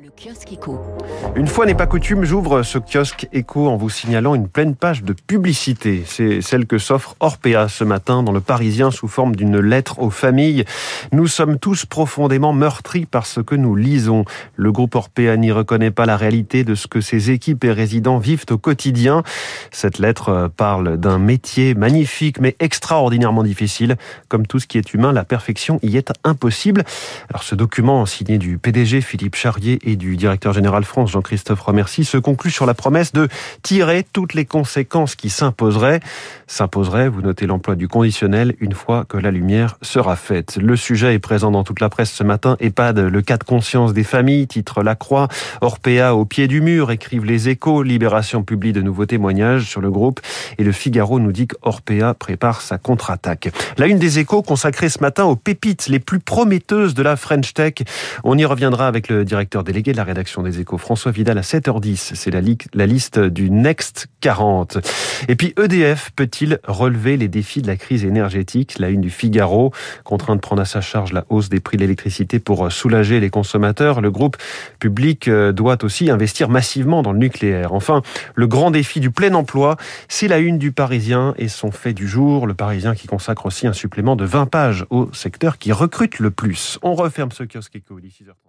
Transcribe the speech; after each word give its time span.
Le 0.00 0.10
kiosque 0.10 0.52
éco. 0.52 0.78
Une 1.34 1.48
fois 1.48 1.66
n'est 1.66 1.74
pas 1.74 1.88
coutume, 1.88 2.22
j'ouvre 2.22 2.62
ce 2.62 2.78
kiosque 2.78 3.26
éco 3.32 3.66
en 3.66 3.76
vous 3.76 3.90
signalant 3.90 4.36
une 4.36 4.46
pleine 4.46 4.76
page 4.76 5.02
de 5.02 5.12
publicité. 5.12 6.04
C'est 6.06 6.40
celle 6.40 6.66
que 6.66 6.78
s'offre 6.78 7.16
Orpea 7.18 7.66
ce 7.68 7.82
matin 7.82 8.22
dans 8.22 8.30
le 8.30 8.40
Parisien 8.40 8.92
sous 8.92 9.08
forme 9.08 9.34
d'une 9.34 9.58
lettre 9.58 9.98
aux 9.98 10.10
familles. 10.10 10.64
Nous 11.10 11.26
sommes 11.26 11.58
tous 11.58 11.84
profondément 11.84 12.52
meurtris 12.52 13.06
par 13.06 13.26
ce 13.26 13.40
que 13.40 13.56
nous 13.56 13.74
lisons. 13.74 14.24
Le 14.54 14.70
groupe 14.70 14.94
Orpea 14.94 15.36
n'y 15.36 15.50
reconnaît 15.50 15.90
pas 15.90 16.06
la 16.06 16.16
réalité 16.16 16.62
de 16.62 16.76
ce 16.76 16.86
que 16.86 17.00
ses 17.00 17.32
équipes 17.32 17.64
et 17.64 17.72
résidents 17.72 18.18
vivent 18.18 18.46
au 18.50 18.58
quotidien. 18.58 19.24
Cette 19.72 19.98
lettre 19.98 20.48
parle 20.56 20.96
d'un 20.96 21.18
métier 21.18 21.74
magnifique 21.74 22.38
mais 22.38 22.54
extraordinairement 22.60 23.42
difficile. 23.42 23.96
Comme 24.28 24.46
tout 24.46 24.60
ce 24.60 24.68
qui 24.68 24.78
est 24.78 24.94
humain, 24.94 25.10
la 25.12 25.24
perfection 25.24 25.80
y 25.82 25.96
est 25.96 26.12
impossible. 26.22 26.84
Alors 27.30 27.42
ce 27.42 27.56
document 27.56 28.06
signé 28.06 28.38
du 28.38 28.58
PDG 28.58 29.00
Philippe 29.00 29.34
Charrier 29.34 29.80
et 29.88 29.96
du 29.96 30.16
directeur 30.16 30.52
général 30.52 30.84
France 30.84 31.10
Jean-Christophe 31.10 31.60
Remercie 31.60 32.04
se 32.04 32.18
conclut 32.18 32.50
sur 32.50 32.66
la 32.66 32.74
promesse 32.74 33.12
de 33.12 33.28
tirer 33.62 34.04
toutes 34.12 34.34
les 34.34 34.44
conséquences 34.44 35.14
qui 35.14 35.30
s'imposeraient. 35.30 36.00
S'imposeraient, 36.46 37.08
vous 37.08 37.22
notez 37.22 37.46
l'emploi 37.46 37.74
du 37.74 37.88
conditionnel, 37.88 38.54
une 38.60 38.74
fois 38.74 39.06
que 39.08 39.16
la 39.16 39.30
lumière 39.30 39.76
sera 39.80 40.16
faite. 40.16 40.58
Le 40.60 40.76
sujet 40.76 41.14
est 41.14 41.18
présent 41.18 41.50
dans 41.50 41.64
toute 41.64 41.80
la 41.80 41.88
presse 41.88 42.12
ce 42.12 42.22
matin. 42.22 42.56
EHPAD, 42.60 42.98
le 42.98 43.22
cas 43.22 43.38
de 43.38 43.44
conscience 43.44 43.94
des 43.94 44.04
familles, 44.04 44.46
titre 44.46 44.82
La 44.82 44.94
Croix. 44.94 45.28
Orpea 45.62 46.14
au 46.14 46.26
pied 46.26 46.48
du 46.48 46.60
mur, 46.60 46.90
écrivent 46.90 47.24
les 47.24 47.48
échos. 47.48 47.82
Libération 47.82 48.42
publie 48.42 48.72
de 48.72 48.82
nouveaux 48.82 49.06
témoignages 49.06 49.64
sur 49.64 49.80
le 49.80 49.90
groupe. 49.90 50.20
Et 50.58 50.64
le 50.64 50.72
Figaro 50.72 51.18
nous 51.18 51.32
dit 51.32 51.46
qu'Orpea 51.46 52.12
prépare 52.18 52.60
sa 52.60 52.76
contre-attaque. 52.76 53.50
La 53.78 53.86
une 53.86 53.98
des 53.98 54.18
échos 54.18 54.42
consacrée 54.42 54.90
ce 54.90 55.00
matin 55.00 55.24
aux 55.24 55.36
pépites 55.36 55.88
les 55.88 55.98
plus 55.98 56.18
prometteuses 56.18 56.92
de 56.92 57.02
la 57.02 57.16
French 57.16 57.54
Tech. 57.54 57.74
On 58.24 58.36
y 58.36 58.44
reviendra 58.44 58.86
avec 58.86 59.08
le 59.08 59.24
directeur 59.24 59.64
délégué 59.64 59.77
de 59.82 59.96
la 59.96 60.04
rédaction 60.04 60.42
des 60.42 60.60
Échos, 60.60 60.76
François 60.76 61.12
Vidal, 61.12 61.38
à 61.38 61.42
7h10. 61.42 62.14
C'est 62.14 62.30
la, 62.30 62.86
liste 62.86 63.18
du 63.18 63.50
Next 63.50 64.08
40. 64.20 64.78
Et 65.28 65.36
puis 65.36 65.54
EDF 65.56 66.10
peut-il 66.16 66.58
relever 66.66 67.16
les 67.16 67.28
défis 67.28 67.62
de 67.62 67.68
la 67.68 67.76
crise 67.76 68.04
énergétique? 68.04 68.78
La 68.78 68.90
une 68.90 69.00
du 69.00 69.10
Figaro, 69.10 69.72
contraint 70.04 70.34
de 70.34 70.40
prendre 70.40 70.62
à 70.62 70.64
sa 70.64 70.80
charge 70.80 71.12
la 71.12 71.24
hausse 71.28 71.48
des 71.48 71.60
prix 71.60 71.76
de 71.76 71.82
l'électricité 71.82 72.40
pour 72.40 72.70
soulager 72.72 73.20
les 73.20 73.30
consommateurs. 73.30 74.00
Le 74.00 74.10
groupe 74.10 74.36
public 74.80 75.28
euh, 75.28 75.52
doit 75.52 75.84
aussi 75.84 76.10
investir 76.10 76.48
massivement 76.48 77.02
dans 77.02 77.12
le 77.12 77.18
nucléaire. 77.18 77.72
Enfin, 77.72 78.02
le 78.34 78.46
grand 78.48 78.72
défi 78.72 78.98
du 78.98 79.10
plein 79.10 79.32
emploi, 79.34 79.76
c'est 80.08 80.28
la 80.28 80.38
une 80.38 80.58
du 80.58 80.72
Parisien 80.72 81.34
et 81.38 81.48
son 81.48 81.70
fait 81.70 81.92
du 81.92 82.08
jour. 82.08 82.46
Le 82.46 82.54
Parisien 82.54 82.94
qui 82.96 83.06
consacre 83.06 83.46
aussi 83.46 83.66
un 83.68 83.72
supplément 83.72 84.16
de 84.16 84.24
20 84.24 84.46
pages 84.46 84.84
au 84.90 85.08
secteur 85.12 85.58
qui 85.58 85.70
recrute 85.70 86.18
le 86.18 86.30
plus. 86.32 86.78
On 86.82 86.94
referme 86.94 87.30
ce 87.30 87.44
kiosque 87.44 87.76
éco 87.76 87.98
6h30. 88.00 88.47